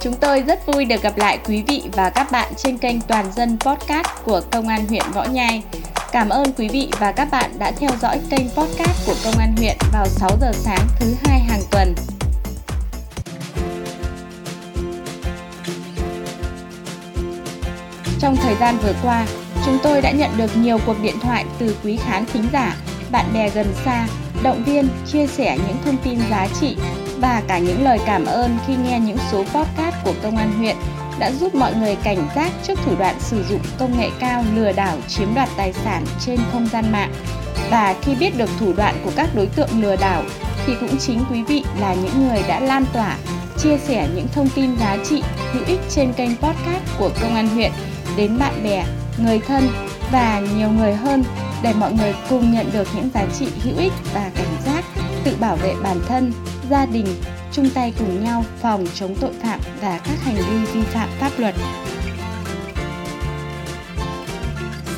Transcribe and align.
Chúng 0.00 0.14
tôi 0.14 0.40
rất 0.40 0.66
vui 0.66 0.84
được 0.84 1.02
gặp 1.02 1.18
lại 1.18 1.38
quý 1.44 1.62
vị 1.66 1.82
và 1.92 2.10
các 2.10 2.30
bạn 2.32 2.52
trên 2.56 2.78
kênh 2.78 3.00
Toàn 3.00 3.32
dân 3.32 3.58
Podcast 3.60 4.06
của 4.24 4.40
Công 4.50 4.68
an 4.68 4.86
huyện 4.88 5.02
Võ 5.14 5.24
Nhai. 5.24 5.62
Cảm 6.12 6.28
ơn 6.28 6.52
quý 6.52 6.68
vị 6.68 6.88
và 7.00 7.12
các 7.12 7.28
bạn 7.30 7.50
đã 7.58 7.72
theo 7.78 7.90
dõi 8.00 8.20
kênh 8.30 8.48
podcast 8.48 9.06
của 9.06 9.14
Công 9.24 9.38
an 9.38 9.54
huyện 9.56 9.76
vào 9.92 10.06
6 10.06 10.30
giờ 10.40 10.52
sáng 10.52 10.86
thứ 11.00 11.06
hai 11.24 11.40
hàng 11.40 11.60
tuần. 11.70 11.94
Trong 18.20 18.36
thời 18.36 18.54
gian 18.60 18.78
vừa 18.82 18.94
qua, 19.02 19.26
chúng 19.66 19.78
tôi 19.82 20.00
đã 20.00 20.10
nhận 20.10 20.30
được 20.36 20.56
nhiều 20.56 20.78
cuộc 20.86 20.96
điện 21.02 21.16
thoại 21.22 21.44
từ 21.58 21.76
quý 21.84 21.96
khán 21.96 22.24
thính 22.26 22.44
giả, 22.52 22.76
bạn 23.12 23.26
bè 23.34 23.50
gần 23.50 23.66
xa, 23.84 24.06
động 24.42 24.64
viên, 24.64 24.88
chia 25.12 25.26
sẻ 25.26 25.58
những 25.66 25.76
thông 25.84 25.96
tin 26.04 26.18
giá 26.30 26.48
trị 26.60 26.76
và 27.20 27.42
cả 27.48 27.58
những 27.58 27.84
lời 27.84 27.98
cảm 28.06 28.24
ơn 28.24 28.58
khi 28.66 28.76
nghe 28.76 29.00
những 29.00 29.18
số 29.32 29.44
podcast 29.44 29.96
của 30.04 30.14
công 30.22 30.36
an 30.36 30.52
huyện 30.58 30.76
đã 31.18 31.30
giúp 31.32 31.54
mọi 31.54 31.74
người 31.74 31.96
cảnh 32.02 32.28
giác 32.36 32.52
trước 32.66 32.78
thủ 32.84 32.96
đoạn 32.98 33.20
sử 33.20 33.44
dụng 33.50 33.60
công 33.78 33.98
nghệ 33.98 34.10
cao 34.20 34.44
lừa 34.54 34.72
đảo 34.72 34.96
chiếm 35.08 35.34
đoạt 35.34 35.48
tài 35.56 35.72
sản 35.72 36.04
trên 36.20 36.38
không 36.52 36.68
gian 36.72 36.92
mạng. 36.92 37.12
Và 37.70 37.94
khi 38.02 38.14
biết 38.14 38.36
được 38.36 38.50
thủ 38.60 38.72
đoạn 38.72 38.94
của 39.04 39.10
các 39.16 39.30
đối 39.34 39.46
tượng 39.46 39.68
lừa 39.80 39.96
đảo 39.96 40.22
thì 40.66 40.74
cũng 40.80 40.98
chính 40.98 41.20
quý 41.30 41.42
vị 41.42 41.64
là 41.80 41.94
những 41.94 42.28
người 42.28 42.42
đã 42.48 42.60
lan 42.60 42.84
tỏa, 42.92 43.16
chia 43.58 43.78
sẻ 43.78 44.08
những 44.14 44.26
thông 44.34 44.48
tin 44.48 44.76
giá 44.80 44.96
trị 45.08 45.22
hữu 45.52 45.64
ích 45.66 45.80
trên 45.90 46.12
kênh 46.12 46.36
podcast 46.36 46.84
của 46.98 47.10
công 47.20 47.34
an 47.34 47.48
huyện 47.48 47.72
đến 48.16 48.38
bạn 48.38 48.64
bè, 48.64 48.84
người 49.18 49.38
thân 49.38 49.68
và 50.12 50.42
nhiều 50.56 50.68
người 50.68 50.94
hơn 50.94 51.24
để 51.62 51.72
mọi 51.72 51.92
người 51.92 52.14
cùng 52.28 52.52
nhận 52.52 52.66
được 52.72 52.88
những 52.94 53.10
giá 53.14 53.24
trị 53.38 53.46
hữu 53.62 53.78
ích 53.78 53.92
và 54.14 54.30
cảnh 54.34 54.56
giác, 54.66 54.84
tự 55.24 55.36
bảo 55.40 55.56
vệ 55.56 55.74
bản 55.82 56.00
thân, 56.08 56.32
gia 56.70 56.86
đình, 56.86 57.06
chung 57.52 57.70
tay 57.70 57.92
cùng 57.98 58.24
nhau 58.24 58.44
phòng 58.62 58.86
chống 58.94 59.14
tội 59.20 59.32
phạm 59.42 59.60
và 59.80 60.00
các 60.04 60.22
hành 60.22 60.36
vi 60.36 60.72
vi 60.72 60.82
phạm 60.82 61.08
pháp 61.18 61.30
luật. 61.38 61.54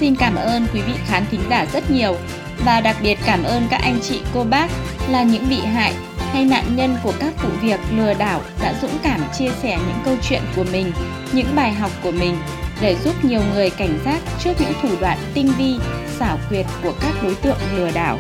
Xin 0.01 0.17
cảm 0.17 0.35
ơn 0.35 0.67
quý 0.75 0.81
vị 0.81 0.93
khán 1.07 1.25
thính 1.31 1.41
giả 1.51 1.67
rất 1.73 1.91
nhiều 1.91 2.17
và 2.65 2.81
đặc 2.81 2.97
biệt 3.03 3.19
cảm 3.27 3.43
ơn 3.43 3.67
các 3.71 3.81
anh 3.83 3.99
chị 4.03 4.21
cô 4.35 4.45
bác 4.45 4.71
là 5.09 5.23
những 5.23 5.49
bị 5.49 5.61
hại 5.61 5.95
hay 6.33 6.45
nạn 6.45 6.65
nhân 6.77 6.97
của 7.03 7.13
các 7.21 7.43
vụ 7.43 7.49
việc 7.63 7.81
lừa 7.97 8.15
đảo 8.15 8.41
đã 8.63 8.75
dũng 8.83 8.99
cảm 9.03 9.21
chia 9.39 9.51
sẻ 9.63 9.79
những 9.87 9.99
câu 10.05 10.17
chuyện 10.23 10.43
của 10.57 10.65
mình, 10.73 10.93
những 11.33 11.57
bài 11.57 11.73
học 11.73 11.91
của 12.03 12.13
mình 12.13 12.37
để 12.81 12.97
giúp 13.05 13.25
nhiều 13.25 13.41
người 13.55 13.71
cảnh 13.71 13.99
giác 14.05 14.19
trước 14.45 14.53
những 14.61 14.73
thủ 14.83 14.89
đoạn 15.01 15.19
tinh 15.35 15.53
vi, 15.59 15.75
xảo 16.19 16.39
quyệt 16.49 16.67
của 16.83 16.93
các 17.01 17.13
đối 17.23 17.35
tượng 17.35 17.59
lừa 17.77 17.91
đảo. 17.91 18.19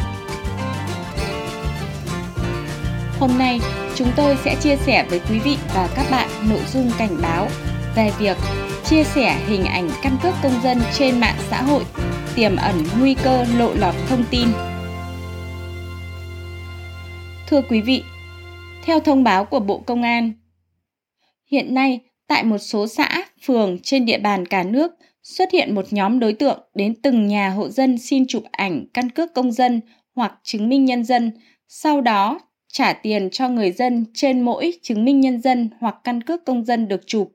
Hôm 3.21 3.39
nay, 3.39 3.61
chúng 3.95 4.09
tôi 4.17 4.37
sẽ 4.45 4.57
chia 4.61 4.77
sẻ 4.77 5.07
với 5.11 5.21
quý 5.31 5.39
vị 5.39 5.57
và 5.75 5.89
các 5.97 6.07
bạn 6.11 6.29
nội 6.49 6.61
dung 6.73 6.91
cảnh 6.99 7.17
báo 7.23 7.49
về 7.97 8.11
việc 8.19 8.37
chia 8.85 9.05
sẻ 9.05 9.39
hình 9.47 9.65
ảnh 9.65 9.91
căn 10.03 10.17
cước 10.23 10.35
công 10.43 10.63
dân 10.63 10.79
trên 10.99 11.21
mạng 11.21 11.37
xã 11.51 11.63
hội 11.63 11.85
tiềm 12.37 12.57
ẩn 12.57 12.75
nguy 13.01 13.15
cơ 13.15 13.45
lộ 13.59 13.75
lọt 13.75 13.95
thông 14.09 14.25
tin. 14.31 14.49
Thưa 17.47 17.63
quý 17.69 17.81
vị, 17.81 18.03
theo 18.85 19.01
thông 19.01 19.25
báo 19.25 19.45
của 19.45 19.61
Bộ 19.61 19.79
Công 19.79 20.03
an, 20.03 20.33
hiện 21.51 21.75
nay 21.75 22.01
tại 22.29 22.45
một 22.45 22.59
số 22.59 22.87
xã, 22.87 23.23
phường 23.43 23.79
trên 23.83 24.07
địa 24.07 24.19
bàn 24.19 24.47
cả 24.47 24.63
nước 24.63 24.93
xuất 25.23 25.53
hiện 25.53 25.75
một 25.75 25.85
nhóm 25.91 26.21
đối 26.21 26.33
tượng 26.33 26.61
đến 26.75 26.95
từng 27.03 27.27
nhà 27.27 27.51
hộ 27.51 27.69
dân 27.69 27.99
xin 27.99 28.25
chụp 28.29 28.43
ảnh 28.53 28.85
căn 28.95 29.11
cước 29.11 29.35
công 29.35 29.53
dân 29.53 29.81
hoặc 30.15 30.33
chứng 30.43 30.69
minh 30.69 30.85
nhân 30.85 31.05
dân, 31.05 31.33
sau 31.69 32.01
đó 32.01 32.39
trả 32.73 32.93
tiền 32.93 33.31
cho 33.31 33.49
người 33.49 33.73
dân 33.73 34.05
trên 34.15 34.41
mỗi 34.41 34.73
chứng 34.83 35.05
minh 35.05 35.21
nhân 35.21 35.41
dân 35.41 35.71
hoặc 35.81 35.97
căn 36.05 36.23
cước 36.23 36.45
công 36.45 36.65
dân 36.65 36.89
được 36.89 37.07
chụp. 37.07 37.33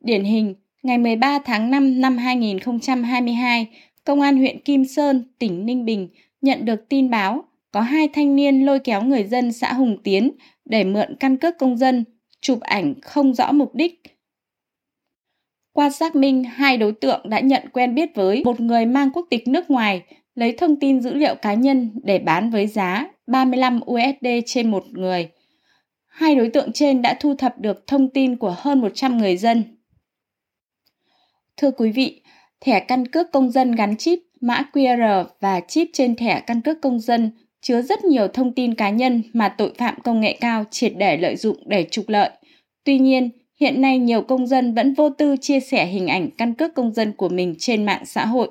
Điển 0.00 0.24
hình, 0.24 0.54
ngày 0.82 0.98
13 0.98 1.38
tháng 1.44 1.70
5 1.70 2.00
năm 2.00 2.18
2022, 2.18 3.66
Công 4.04 4.20
an 4.20 4.36
huyện 4.36 4.60
Kim 4.60 4.84
Sơn, 4.84 5.24
tỉnh 5.38 5.66
Ninh 5.66 5.84
Bình 5.84 6.08
nhận 6.40 6.64
được 6.64 6.88
tin 6.88 7.10
báo 7.10 7.44
có 7.72 7.80
hai 7.80 8.08
thanh 8.08 8.36
niên 8.36 8.66
lôi 8.66 8.78
kéo 8.78 9.02
người 9.02 9.24
dân 9.24 9.52
xã 9.52 9.72
Hùng 9.72 9.98
Tiến 10.02 10.30
để 10.64 10.84
mượn 10.84 11.16
căn 11.20 11.36
cước 11.36 11.58
công 11.58 11.76
dân, 11.76 12.04
chụp 12.40 12.60
ảnh 12.60 12.94
không 13.02 13.34
rõ 13.34 13.52
mục 13.52 13.74
đích. 13.74 14.02
Qua 15.72 15.90
xác 15.90 16.16
minh, 16.16 16.44
hai 16.44 16.76
đối 16.76 16.92
tượng 16.92 17.28
đã 17.28 17.40
nhận 17.40 17.62
quen 17.72 17.94
biết 17.94 18.14
với 18.14 18.42
một 18.44 18.60
người 18.60 18.86
mang 18.86 19.10
quốc 19.10 19.26
tịch 19.30 19.48
nước 19.48 19.70
ngoài, 19.70 20.02
lấy 20.36 20.52
thông 20.52 20.80
tin 20.80 21.00
dữ 21.00 21.14
liệu 21.14 21.34
cá 21.34 21.54
nhân 21.54 21.90
để 22.04 22.18
bán 22.18 22.50
với 22.50 22.66
giá 22.66 23.06
35 23.26 23.80
USD 23.90 24.26
trên 24.46 24.70
một 24.70 24.84
người. 24.90 25.28
Hai 26.06 26.34
đối 26.34 26.48
tượng 26.48 26.72
trên 26.72 27.02
đã 27.02 27.16
thu 27.20 27.34
thập 27.34 27.58
được 27.58 27.86
thông 27.86 28.08
tin 28.08 28.36
của 28.36 28.54
hơn 28.58 28.80
100 28.80 29.18
người 29.18 29.36
dân. 29.36 29.62
Thưa 31.56 31.70
quý 31.70 31.90
vị, 31.90 32.22
thẻ 32.60 32.80
căn 32.80 33.08
cước 33.08 33.32
công 33.32 33.50
dân 33.50 33.72
gắn 33.72 33.96
chip, 33.96 34.18
mã 34.40 34.64
QR 34.72 35.24
và 35.40 35.60
chip 35.60 35.88
trên 35.92 36.14
thẻ 36.14 36.40
căn 36.40 36.60
cước 36.60 36.80
công 36.82 37.00
dân 37.00 37.30
chứa 37.60 37.82
rất 37.82 38.04
nhiều 38.04 38.28
thông 38.28 38.54
tin 38.54 38.74
cá 38.74 38.90
nhân 38.90 39.22
mà 39.32 39.48
tội 39.48 39.72
phạm 39.78 40.00
công 40.00 40.20
nghệ 40.20 40.36
cao 40.40 40.64
triệt 40.70 40.92
để 40.96 41.16
lợi 41.16 41.36
dụng 41.36 41.56
để 41.66 41.86
trục 41.90 42.08
lợi. 42.08 42.30
Tuy 42.84 42.98
nhiên, 42.98 43.30
hiện 43.60 43.80
nay 43.80 43.98
nhiều 43.98 44.22
công 44.22 44.46
dân 44.46 44.74
vẫn 44.74 44.94
vô 44.94 45.10
tư 45.10 45.36
chia 45.40 45.60
sẻ 45.60 45.86
hình 45.86 46.06
ảnh 46.06 46.30
căn 46.38 46.54
cước 46.54 46.74
công 46.74 46.92
dân 46.92 47.12
của 47.12 47.28
mình 47.28 47.54
trên 47.58 47.84
mạng 47.84 48.06
xã 48.06 48.26
hội. 48.26 48.50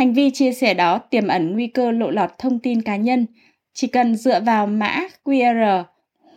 Hành 0.00 0.12
vi 0.12 0.30
chia 0.30 0.52
sẻ 0.52 0.74
đó 0.74 0.98
tiềm 0.98 1.28
ẩn 1.28 1.52
nguy 1.52 1.66
cơ 1.66 1.90
lộ 1.90 2.10
lọt 2.10 2.30
thông 2.38 2.58
tin 2.58 2.82
cá 2.82 2.96
nhân. 2.96 3.26
Chỉ 3.74 3.86
cần 3.86 4.16
dựa 4.16 4.40
vào 4.40 4.66
mã 4.66 5.00
QR 5.24 5.84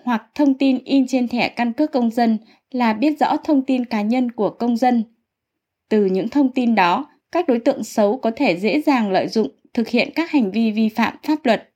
hoặc 0.03 0.23
thông 0.35 0.53
tin 0.53 0.79
in 0.85 1.07
trên 1.07 1.27
thẻ 1.27 1.49
căn 1.49 1.73
cước 1.73 1.91
công 1.91 2.11
dân 2.11 2.37
là 2.71 2.93
biết 2.93 3.19
rõ 3.19 3.37
thông 3.37 3.61
tin 3.61 3.85
cá 3.85 4.01
nhân 4.01 4.31
của 4.31 4.49
công 4.49 4.77
dân. 4.77 5.03
Từ 5.89 6.05
những 6.05 6.29
thông 6.29 6.51
tin 6.51 6.75
đó, 6.75 7.09
các 7.31 7.47
đối 7.47 7.59
tượng 7.59 7.83
xấu 7.83 8.17
có 8.17 8.31
thể 8.35 8.57
dễ 8.57 8.81
dàng 8.81 9.11
lợi 9.11 9.27
dụng 9.27 9.47
thực 9.73 9.87
hiện 9.87 10.09
các 10.15 10.31
hành 10.31 10.51
vi 10.51 10.71
vi 10.71 10.89
phạm 10.89 11.13
pháp 11.23 11.45
luật. 11.45 11.69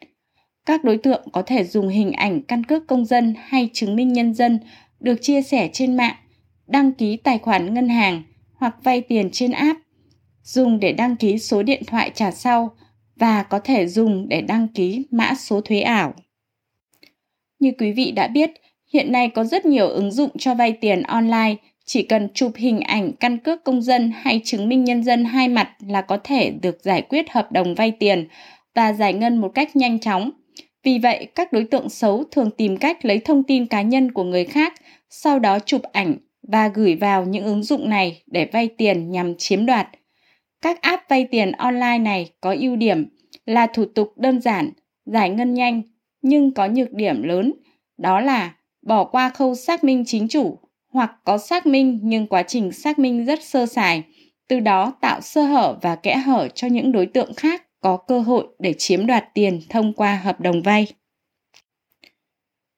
Các 0.66 0.84
đối 0.84 0.98
tượng 0.98 1.28
có 1.31 1.42
thể 1.42 1.64
dùng 1.64 1.88
hình 1.88 2.12
ảnh 2.12 2.42
căn 2.42 2.64
cước 2.64 2.88
công 2.88 3.06
dân 3.06 3.34
hay 3.40 3.69
chứng 3.74 3.96
minh 3.96 4.14
nhân 4.14 4.34
dân 4.34 4.59
được 5.00 5.22
chia 5.22 5.42
sẻ 5.42 5.69
trên 5.74 5.98
mạng, 5.98 6.16
đăng 6.68 6.92
ký 6.94 7.18
tài 7.18 7.38
khoản 7.38 7.74
ngân 7.74 7.90
hàng 7.90 8.24
hoặc 8.56 8.75
vay 8.84 9.02
tiền 9.02 9.30
trên 9.31 9.52
app 9.52 9.87
dùng 10.47 10.80
để 10.80 10.91
đăng 10.91 11.16
ký 11.16 11.38
số 11.38 11.63
điện 11.63 11.84
thoại 11.88 12.12
trả 12.13 12.31
sau 12.31 12.75
và 13.16 13.44
có 13.44 13.59
thể 13.59 13.88
dùng 13.88 14.30
để 14.30 14.41
đăng 14.41 14.68
ký 14.68 15.06
mã 15.12 15.34
số 15.35 15.62
thuế 15.62 15.80
ảo. 15.80 16.13
Như 17.59 17.72
quý 17.80 17.91
vị 17.91 18.12
đã 18.12 18.28
biết, 18.28 18.52
hiện 18.94 19.12
nay 19.12 19.30
có 19.30 19.44
rất 19.44 19.66
nhiều 19.66 19.88
ứng 19.88 20.12
dụng 20.12 20.30
cho 20.38 20.56
vay 20.56 20.72
tiền 20.72 21.02
online, 21.02 21.56
chỉ 21.86 22.03
cần 22.03 22.30
chụp 22.34 22.52
hình 22.56 22.80
ảnh 22.80 23.12
căn 23.19 23.38
cước 23.38 23.63
công 23.63 23.81
dân 23.81 24.12
hay 24.16 24.41
chứng 24.44 24.69
minh 24.69 24.84
nhân 24.84 25.03
dân 25.03 25.25
hai 25.25 25.47
mặt 25.47 25.69
là 25.88 26.02
có 26.02 26.18
thể 26.24 26.50
được 26.50 26.78
giải 26.84 27.02
quyết 27.02 27.31
hợp 27.31 27.52
đồng 27.52 27.75
vay 27.75 27.91
tiền 27.91 28.28
và 28.75 28.94
giải 28.94 29.13
ngân 29.13 29.38
một 29.38 29.52
cách 29.56 29.75
nhanh 29.75 30.00
chóng. 30.00 30.31
Vì 30.84 31.00
vậy, 31.00 31.28
các 31.36 31.53
đối 31.53 31.63
tượng 31.63 31.90
xấu 31.90 32.24
thường 32.31 32.52
tìm 32.52 32.78
cách 32.78 33.06
lấy 33.06 33.19
thông 33.19 33.44
tin 33.44 33.66
cá 33.66 33.81
nhân 33.81 34.12
của 34.12 34.24
người 34.24 34.46
khác, 34.46 34.74
sau 35.09 35.40
đó 35.40 35.59
chụp 35.59 35.81
ảnh 35.84 36.16
và 36.47 36.68
gửi 36.68 36.96
vào 36.96 37.25
những 37.25 37.46
ứng 37.46 37.63
dụng 37.63 37.90
này 37.90 38.22
để 38.25 38.46
vay 38.52 38.68
tiền 38.68 39.12
nhằm 39.12 39.36
chiếm 39.38 39.66
đoạt. 39.66 39.90
Các 40.62 40.81
app 40.81 41.09
vay 41.09 41.28
tiền 41.31 41.51
online 41.51 41.97
này 41.97 42.31
có 42.41 42.56
ưu 42.59 42.75
điểm 42.75 43.06
là 43.45 43.68
thủ 43.68 43.85
tục 43.85 44.13
đơn 44.18 44.41
giản, 44.41 44.72
giải 45.06 45.29
ngân 45.29 45.53
nhanh, 45.53 45.81
nhưng 46.22 46.53
có 46.53 46.68
nhược 46.68 46.94
điểm 46.94 47.23
lớn, 47.23 47.53
đó 47.97 48.19
là 48.19 48.56
bỏ 48.81 49.03
qua 49.03 49.29
khâu 49.29 49.56
xác 49.56 49.84
minh 49.84 50.03
chính 50.07 50.28
chủ 50.28 50.59
hoặc 50.94 51.12
có 51.23 51.38
xác 51.38 51.66
minh 51.66 52.00
nhưng 52.03 52.28
quá 52.28 52.44
trình 52.44 52.72
xác 52.72 53.00
minh 53.00 53.25
rất 53.25 53.44
sơ 53.44 53.66
sài, 53.66 54.03
từ 54.47 54.59
đó 54.59 54.94
tạo 55.01 55.22
sơ 55.22 55.41
hở 55.41 55.78
và 55.81 55.95
kẽ 55.95 56.16
hở 56.18 56.47
cho 56.47 56.68
những 56.68 56.91
đối 56.91 57.06
tượng 57.06 57.34
khác 57.34 57.63
có 57.81 57.97
cơ 57.97 58.19
hội 58.19 58.47
để 58.59 58.74
chiếm 58.78 59.07
đoạt 59.07 59.25
tiền 59.34 59.62
thông 59.69 59.94
qua 59.94 60.22
hợp 60.24 60.41
đồng 60.41 60.62
vay. 60.62 60.88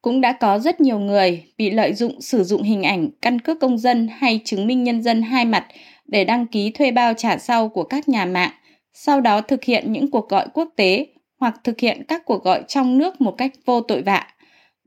Cũng 0.02 0.22
đã 0.22 0.32
có 0.32 0.60
rất 0.60 0.82
nhiều 0.82 1.00
người 1.00 1.44
bị 1.58 1.70
lợi 1.70 1.94
dụng 1.94 2.22
sử 2.22 2.44
dụng 2.44 2.62
hình 2.62 2.84
ảnh 2.84 3.10
căn 3.22 3.40
cước 3.40 3.60
công 3.60 3.78
dân 3.78 4.08
hay 4.18 4.40
chứng 4.46 4.68
minh 4.68 4.84
nhân 4.84 5.02
dân 5.02 5.22
hai 5.22 5.46
mặt 5.46 5.68
để 6.12 6.24
đăng 6.24 6.48
ký 6.48 6.72
thuê 6.72 6.92
bao 6.92 7.14
trả 7.14 7.38
sau 7.38 7.70
của 7.70 7.84
các 7.84 8.10
nhà 8.10 8.26
mạng, 8.26 8.52
sau 8.94 9.22
đó 9.22 9.42
thực 9.42 9.64
hiện 9.64 9.94
những 9.94 10.12
cuộc 10.12 10.30
gọi 10.30 10.48
quốc 10.54 10.70
tế 10.76 11.08
hoặc 11.40 11.62
thực 11.64 11.80
hiện 11.80 12.04
các 12.08 12.26
cuộc 12.26 12.44
gọi 12.44 12.64
trong 12.68 12.98
nước 12.98 13.22
một 13.22 13.36
cách 13.38 13.52
vô 13.66 13.82
tội 13.82 14.02
vạ. 14.02 14.28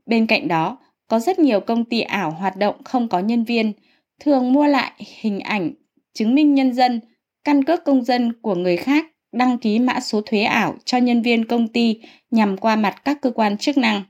Bên 0.05 0.27
cạnh 0.27 0.47
đó, 0.47 0.77
có 1.07 1.19
rất 1.19 1.39
nhiều 1.39 1.59
công 1.59 1.85
ty 1.85 2.01
ảo 2.01 2.31
hoạt 2.31 2.57
động 2.57 2.83
không 2.83 3.07
có 3.07 3.19
nhân 3.19 3.43
viên, 3.43 3.71
thường 4.19 4.53
mua 4.53 4.67
lại 4.67 4.91
hình 5.21 5.39
ảnh, 5.39 5.71
chứng 6.13 6.35
minh 6.35 6.53
nhân 6.53 6.73
dân, 6.73 7.01
căn 7.43 7.63
cước 7.63 7.83
công 7.83 8.03
dân 8.03 8.33
của 8.41 8.55
người 8.55 8.77
khác, 8.77 9.05
đăng 9.31 9.57
ký 9.57 9.79
mã 9.79 9.99
số 9.99 10.21
thuế 10.25 10.41
ảo 10.41 10.75
cho 10.85 10.97
nhân 10.97 11.21
viên 11.21 11.45
công 11.45 11.67
ty 11.67 12.01
nhằm 12.31 12.57
qua 12.57 12.75
mặt 12.75 13.01
các 13.05 13.21
cơ 13.21 13.31
quan 13.31 13.57
chức 13.57 13.77
năng. 13.77 14.03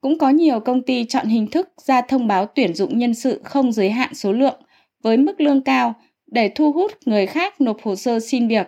Cũng 0.00 0.18
có 0.18 0.30
nhiều 0.30 0.60
công 0.60 0.82
ty 0.82 1.04
chọn 1.04 1.26
hình 1.26 1.46
thức 1.46 1.68
ra 1.84 2.00
thông 2.00 2.26
báo 2.26 2.46
tuyển 2.46 2.74
dụng 2.74 2.98
nhân 2.98 3.14
sự 3.14 3.40
không 3.44 3.72
giới 3.72 3.90
hạn 3.90 4.14
số 4.14 4.32
lượng 4.32 4.60
với 5.02 5.16
mức 5.16 5.40
lương 5.40 5.62
cao 5.62 5.94
để 6.30 6.50
thu 6.54 6.72
hút 6.72 6.92
người 7.04 7.26
khác 7.26 7.60
nộp 7.60 7.82
hồ 7.82 7.96
sơ 7.96 8.20
xin 8.20 8.48
việc. 8.48 8.66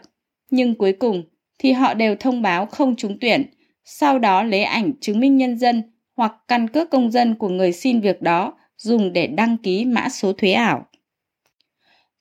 Nhưng 0.51 0.75
cuối 0.75 0.93
cùng 0.93 1.23
thì 1.59 1.73
họ 1.73 1.95
đều 1.95 2.17
thông 2.17 2.43
báo 2.43 2.67
không 2.67 2.97
trúng 2.97 3.19
tuyển, 3.21 3.47
sau 3.85 4.19
đó 4.19 4.43
lấy 4.43 4.63
ảnh 4.63 4.93
chứng 5.01 5.21
minh 5.21 5.37
nhân 5.37 5.59
dân 5.59 5.83
hoặc 6.17 6.33
căn 6.49 6.69
cước 6.69 6.91
công 6.91 7.11
dân 7.11 7.35
của 7.35 7.49
người 7.49 7.73
xin 7.73 8.01
việc 8.01 8.23
đó 8.23 8.53
dùng 8.77 9.13
để 9.13 9.27
đăng 9.27 9.57
ký 9.57 9.85
mã 9.85 10.09
số 10.09 10.33
thuế 10.33 10.53
ảo. 10.53 10.87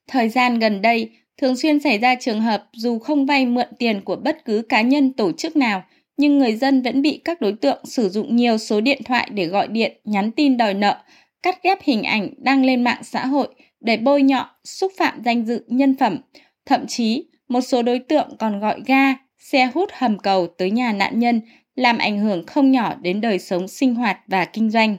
Thời 0.07 0.30
gian 0.30 0.59
gần 0.59 0.81
đây, 0.81 1.09
thường 1.38 1.56
xuyên 1.56 1.80
xảy 1.80 1.97
ra 1.97 2.15
trường 2.15 2.41
hợp 2.41 2.69
dù 2.74 3.00
không 3.00 3.25
vay 3.25 3.45
mượn 3.45 3.68
tiền 3.80 4.01
của 4.01 4.15
bất 4.15 4.45
cứ 4.45 4.62
cá 4.69 4.81
nhân 4.81 5.13
tổ 5.13 5.31
chức 5.31 5.56
nào, 5.56 5.83
nhưng 6.18 6.39
người 6.39 6.56
dân 6.56 6.81
vẫn 6.81 7.01
bị 7.01 7.21
các 7.25 7.41
đối 7.41 7.53
tượng 7.53 7.86
sử 7.86 8.09
dụng 8.09 8.36
nhiều 8.36 8.57
số 8.57 8.81
điện 8.81 9.01
thoại 9.06 9.30
để 9.33 9.45
gọi 9.45 9.68
điện, 9.68 9.97
nhắn 10.03 10.31
tin 10.31 10.57
đòi 10.57 10.74
nợ, 10.74 10.97
cắt 11.44 11.63
ghép 11.63 11.81
hình 11.81 12.03
ảnh 12.03 12.30
đăng 12.38 12.65
lên 12.65 12.83
mạng 12.83 13.03
xã 13.03 13.25
hội 13.25 13.47
để 13.81 13.98
bôi 13.98 14.22
nhọ, 14.22 14.50
xúc 14.64 14.92
phạm 14.98 15.22
danh 15.26 15.46
dự 15.46 15.66
nhân 15.68 15.96
phẩm. 16.00 16.18
Thậm 16.66 16.88
chí, 16.88 17.26
một 17.48 17.62
số 17.62 17.81
đối 17.81 18.00
tượng 18.00 18.28
còn 18.40 18.60
gọi 18.60 18.81
ga, 18.86 19.14
xe 19.38 19.72
hút 19.74 19.90
hầm 19.94 20.20
cầu 20.20 20.48
tới 20.48 20.72
nhà 20.72 20.94
nạn 20.94 21.20
nhân, 21.20 21.42
làm 21.76 21.98
ảnh 21.98 22.20
hưởng 22.20 22.46
không 22.46 22.72
nhỏ 22.72 22.94
đến 23.02 23.22
đời 23.22 23.40
sống 23.40 23.68
sinh 23.68 23.96
hoạt 23.96 24.20
và 24.28 24.46
kinh 24.46 24.70
doanh. 24.70 24.98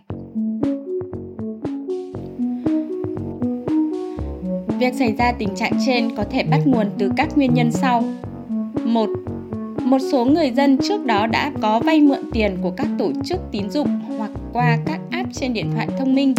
Việc 4.79 4.95
xảy 4.95 5.13
ra 5.19 5.33
tình 5.33 5.55
trạng 5.57 5.73
trên 5.87 6.17
có 6.17 6.25
thể 6.25 6.43
bắt 6.43 6.61
nguồn 6.65 6.87
từ 6.99 7.11
các 7.17 7.29
nguyên 7.37 7.55
nhân 7.55 7.73
sau. 7.73 8.05
1. 8.85 9.09
Một 9.85 9.99
số 10.13 10.25
người 10.25 10.51
dân 10.51 10.79
trước 10.83 11.07
đó 11.07 11.27
đã 11.27 11.53
có 11.63 11.81
vay 11.81 12.01
mượn 12.01 12.31
tiền 12.33 12.57
của 12.63 12.71
các 12.71 12.87
tổ 12.99 13.13
chức 13.25 13.41
tín 13.53 13.71
dụng 13.71 14.01
hoặc 14.19 14.31
qua 14.53 14.79
các 14.87 15.01
app 15.11 15.33
trên 15.33 15.53
điện 15.53 15.71
thoại 15.75 15.89
thông 15.99 16.15
minh. 16.15 16.35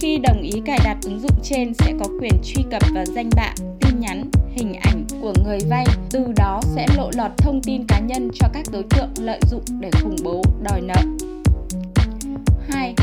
Khi 0.00 0.18
đồng 0.18 0.42
ý 0.42 0.52
cài 0.64 0.78
đặt 0.84 0.96
ứng 1.02 1.20
dụng 1.20 1.38
trên 1.42 1.74
sẽ 1.74 1.92
có 2.00 2.06
quyền 2.20 2.32
truy 2.44 2.64
cập 2.70 2.82
vào 2.94 3.04
danh 3.04 3.30
bạ, 3.36 3.54
tin 3.80 4.00
nhắn, 4.00 4.30
hình 4.56 4.74
ảnh 4.74 5.04
của 5.20 5.32
người 5.44 5.58
vay, 5.68 5.86
từ 6.10 6.26
đó 6.36 6.60
sẽ 6.74 6.86
lộ 6.96 7.10
lọt 7.16 7.30
thông 7.38 7.60
tin 7.62 7.86
cá 7.86 7.98
nhân 7.98 8.30
cho 8.34 8.48
các 8.52 8.66
đối 8.72 8.82
tượng 8.82 9.08
lợi 9.18 9.40
dụng 9.50 9.62
để 9.80 9.90
khủng 10.02 10.16
bố, 10.24 10.42
đòi 10.62 10.80
nợ. 10.80 11.02
2. 12.68 12.94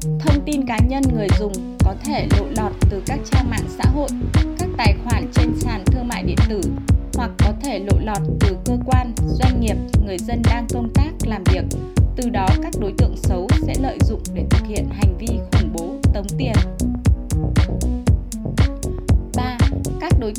Thông 0.00 0.44
tin 0.46 0.66
cá 0.66 0.78
nhân 0.88 1.02
người 1.16 1.28
dùng 1.38 1.52
có 1.84 1.94
thể 2.04 2.26
lộ 2.38 2.46
lọt 2.56 2.72
từ 2.90 3.02
các 3.06 3.18
trang 3.30 3.50
mạng 3.50 3.66
xã 3.68 3.84
hội, 3.94 4.08
các 4.58 4.68
tài 4.76 4.94
khoản 5.04 5.26
trên 5.34 5.52
sàn 5.60 5.84
thương 5.86 6.08
mại 6.08 6.22
điện 6.22 6.38
tử 6.48 6.60
hoặc 7.16 7.30
có 7.38 7.52
thể 7.62 7.78
lộ 7.78 7.98
lọt 8.04 8.22
từ 8.40 8.56
cơ 8.64 8.76
quan, 8.86 9.12
doanh 9.28 9.60
nghiệp, 9.60 9.76
người 10.06 10.18
dân 10.18 10.42
đang 10.44 10.66
công 10.74 10.92
tác, 10.94 11.10
làm 11.26 11.44
việc. 11.44 11.64
Từ 12.16 12.30
đó 12.30 12.48
các 12.62 12.72
đối 12.80 12.92
tượng 12.98 13.16
xấu 13.16 13.48
sẽ 13.62 13.74
lợi 13.80 13.98
dụng 14.00 14.20
để 14.34 14.44
thực 14.50 14.66
hiện 14.68 14.84
hành 14.90 15.05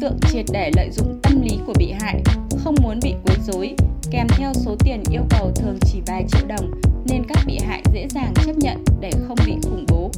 tượng 0.07 0.19
triệt 0.31 0.45
để 0.51 0.71
lợi 0.75 0.89
dụng 0.91 1.19
tâm 1.23 1.41
lý 1.41 1.57
của 1.65 1.73
bị 1.79 1.91
hại, 1.99 2.21
không 2.57 2.75
muốn 2.83 2.99
bị 3.03 3.13
quấy 3.25 3.37
rối, 3.47 3.75
kèm 4.11 4.27
theo 4.29 4.53
số 4.53 4.75
tiền 4.79 5.03
yêu 5.11 5.21
cầu 5.29 5.51
thường 5.55 5.77
chỉ 5.81 5.99
vài 6.05 6.25
triệu 6.27 6.47
đồng 6.47 6.71
nên 7.05 7.23
các 7.27 7.37
bị 7.45 7.57
hại 7.67 7.83
dễ 7.93 8.07
dàng 8.09 8.33
chấp 8.45 8.57
nhận 8.57 8.83
để 8.99 9.11
không 9.27 9.37
bị 9.45 9.53
khủng 9.63 9.85
bố. 9.87 10.11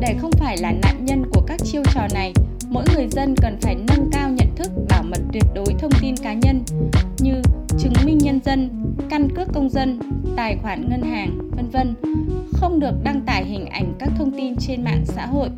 Để 0.00 0.14
không 0.20 0.30
phải 0.32 0.56
là 0.58 0.72
nạn 0.72 1.04
nhân 1.04 1.24
của 1.32 1.40
các 1.46 1.60
chiêu 1.64 1.82
trò 1.94 2.08
này, 2.14 2.32
mỗi 2.68 2.84
người 2.94 3.06
dân 3.08 3.34
cần 3.42 3.58
phải 3.60 3.74
nâng 3.74 4.10
cao 4.12 4.30
nhận 4.30 4.48
thức 4.56 4.70
bảo 4.88 5.02
mật 5.02 5.20
tuyệt 5.32 5.44
đối 5.54 5.74
thông 5.78 5.92
tin 6.00 6.16
cá 6.16 6.32
nhân 6.32 6.64
như 7.18 7.42
chứng 7.78 7.92
minh 8.04 8.18
nhân 8.18 8.40
dân, 8.44 8.70
căn 9.10 9.28
cước 9.36 9.48
công 9.54 9.70
dân, 9.70 9.98
tài 10.36 10.56
khoản 10.62 10.88
ngân 10.90 11.02
hàng, 11.02 11.38
vân 11.56 11.70
vân, 11.70 11.94
không 12.64 12.80
được 12.80 12.94
đăng 13.04 13.20
tải 13.20 13.44
hình 13.44 13.66
ảnh 13.66 13.92
các 13.98 14.08
thông 14.18 14.30
tin 14.30 14.56
trên 14.56 14.84
mạng 14.84 15.02
xã 15.04 15.26
hội, 15.26 15.48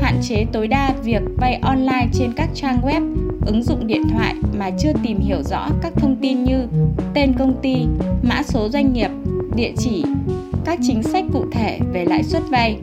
hạn 0.00 0.14
chế 0.22 0.44
tối 0.52 0.68
đa 0.68 0.94
việc 1.04 1.22
vay 1.36 1.54
online 1.54 2.06
trên 2.12 2.32
các 2.36 2.48
trang 2.54 2.78
web, 2.82 3.16
ứng 3.46 3.62
dụng 3.62 3.86
điện 3.86 4.02
thoại 4.10 4.34
mà 4.58 4.70
chưa 4.78 4.92
tìm 5.02 5.18
hiểu 5.20 5.42
rõ 5.42 5.68
các 5.82 5.92
thông 5.96 6.16
tin 6.16 6.44
như 6.44 6.66
tên 7.14 7.32
công 7.38 7.54
ty, 7.62 7.76
mã 8.22 8.42
số 8.42 8.68
doanh 8.68 8.92
nghiệp, 8.92 9.10
địa 9.56 9.72
chỉ, 9.76 10.04
các 10.64 10.78
chính 10.82 11.02
sách 11.02 11.24
cụ 11.32 11.44
thể 11.52 11.78
về 11.92 12.04
lãi 12.04 12.22
suất 12.22 12.42
vay. 12.50 12.78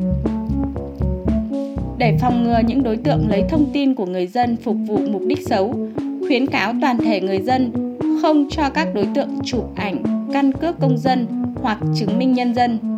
Để 1.98 2.18
phòng 2.21 2.44
ngừa 2.44 2.59
những 2.68 2.83
đối 2.83 2.98
tượng 2.98 3.30
lấy 3.30 3.44
thông 3.50 3.65
tin 3.74 3.95
của 3.95 4.06
người 4.06 4.27
dân 4.27 4.57
phục 4.57 4.75
vụ 4.88 4.98
mục 5.12 5.21
đích 5.27 5.48
xấu, 5.48 5.75
khuyến 6.27 6.48
cáo 6.48 6.74
toàn 6.81 6.98
thể 6.98 7.21
người 7.21 7.42
dân 7.42 7.71
không 8.21 8.48
cho 8.50 8.69
các 8.69 8.88
đối 8.94 9.07
tượng 9.15 9.30
chụp 9.45 9.71
ảnh, 9.75 10.04
căn 10.33 10.51
cước 10.51 10.80
công 10.80 10.98
dân 10.98 11.27
hoặc 11.62 11.77
chứng 11.95 12.19
minh 12.19 12.33
nhân 12.33 12.56
dân. 12.56 12.96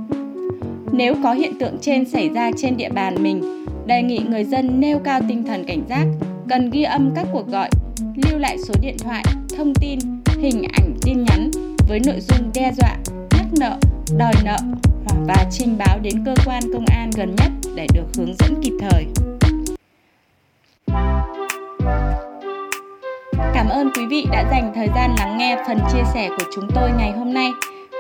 Nếu 0.91 1.15
có 1.23 1.33
hiện 1.33 1.59
tượng 1.59 1.77
trên 1.81 2.05
xảy 2.05 2.29
ra 2.29 2.51
trên 2.57 2.77
địa 2.77 2.89
bàn 2.89 3.23
mình, 3.23 3.65
đề 3.85 4.01
nghị 4.01 4.19
người 4.29 4.43
dân 4.43 4.79
nêu 4.79 4.99
cao 4.99 5.19
tinh 5.27 5.43
thần 5.43 5.63
cảnh 5.65 5.83
giác, 5.89 6.05
cần 6.49 6.69
ghi 6.69 6.83
âm 6.83 7.11
các 7.15 7.25
cuộc 7.33 7.47
gọi, 7.47 7.69
lưu 8.15 8.39
lại 8.39 8.57
số 8.67 8.73
điện 8.81 8.97
thoại, 8.99 9.23
thông 9.57 9.73
tin, 9.75 9.99
hình 10.39 10.63
ảnh 10.73 10.93
tin 11.01 11.23
nhắn 11.23 11.51
với 11.89 11.99
nội 12.05 12.19
dung 12.19 12.51
đe 12.55 12.71
dọa, 12.77 12.97
nhắc 13.31 13.45
nợ, 13.59 13.77
đòi 14.17 14.33
nợ 14.45 14.57
và 15.27 15.45
trình 15.51 15.77
báo 15.77 15.99
đến 15.99 16.13
cơ 16.25 16.33
quan 16.45 16.63
công 16.73 16.85
an 16.85 17.09
gần 17.17 17.35
nhất 17.37 17.71
để 17.75 17.87
được 17.93 18.05
hướng 18.17 18.35
dẫn 18.39 18.61
kịp 18.61 18.73
thời. 18.79 19.05
Cảm 23.53 23.69
ơn 23.69 23.89
quý 23.95 24.01
vị 24.09 24.25
đã 24.31 24.45
dành 24.51 24.71
thời 24.75 24.87
gian 24.95 25.15
lắng 25.19 25.37
nghe 25.37 25.63
phần 25.67 25.77
chia 25.93 26.03
sẻ 26.13 26.29
của 26.37 26.45
chúng 26.55 26.67
tôi 26.75 26.89
ngày 26.97 27.11
hôm 27.11 27.33
nay. 27.33 27.49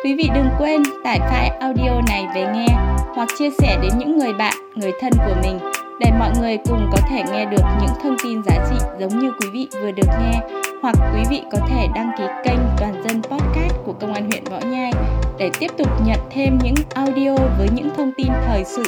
Quý 0.03 0.15
vị 0.15 0.29
đừng 0.35 0.49
quên 0.59 0.83
tải 1.03 1.19
file 1.19 1.59
audio 1.59 2.01
này 2.07 2.27
về 2.35 2.45
nghe 2.53 2.67
hoặc 3.15 3.29
chia 3.37 3.49
sẻ 3.49 3.77
đến 3.81 3.91
những 3.97 4.17
người 4.17 4.33
bạn, 4.33 4.53
người 4.75 4.91
thân 5.01 5.11
của 5.25 5.35
mình 5.43 5.59
để 5.99 6.11
mọi 6.19 6.31
người 6.39 6.57
cùng 6.57 6.89
có 6.91 6.97
thể 7.09 7.23
nghe 7.31 7.45
được 7.45 7.63
những 7.81 7.91
thông 8.03 8.15
tin 8.23 8.43
giá 8.43 8.65
trị 8.69 8.75
giống 8.99 9.19
như 9.19 9.31
quý 9.41 9.47
vị 9.53 9.67
vừa 9.81 9.91
được 9.91 10.07
nghe 10.19 10.39
hoặc 10.81 10.95
quý 11.13 11.21
vị 11.29 11.41
có 11.51 11.57
thể 11.69 11.87
đăng 11.95 12.11
ký 12.17 12.23
kênh 12.43 12.59
Toàn 12.77 13.03
dân 13.03 13.21
Podcast 13.21 13.75
của 13.85 13.93
Công 13.93 14.13
an 14.13 14.29
huyện 14.31 14.43
Võ 14.43 14.59
Nhai 14.59 14.91
để 15.39 15.49
tiếp 15.59 15.71
tục 15.77 15.87
nhận 16.05 16.19
thêm 16.29 16.59
những 16.63 16.75
audio 16.95 17.35
với 17.57 17.67
những 17.75 17.89
thông 17.97 18.11
tin 18.17 18.27
thời 18.47 18.63
sự 18.63 18.83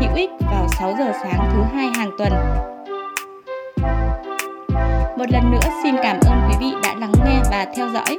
hữu 0.00 0.14
ích 0.14 0.30
vào 0.40 0.66
6 0.78 0.94
giờ 0.98 1.12
sáng 1.22 1.50
thứ 1.52 1.62
hai 1.74 1.86
hàng 1.96 2.10
tuần. 2.18 2.32
Một 5.18 5.26
lần 5.30 5.50
nữa 5.50 5.70
xin 5.82 5.94
cảm 6.02 6.16
ơn 6.26 6.48
quý 6.48 6.56
vị 6.60 6.72
đã 6.82 6.94
lắng 7.00 7.12
nghe 7.24 7.40
và 7.50 7.66
theo 7.76 7.88
dõi. 7.88 8.18